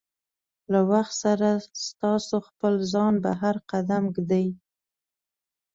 [0.71, 1.49] له وخت سره
[1.87, 4.47] ستاسو خپل ځان بهر قدم ږدي.